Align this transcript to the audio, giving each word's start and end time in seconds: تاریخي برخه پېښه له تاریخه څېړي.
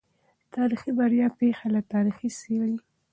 تاریخي 0.55 0.91
برخه 0.99 1.27
پېښه 1.39 1.67
له 1.75 1.81
تاریخه 1.93 2.27
څېړي. 2.39 2.77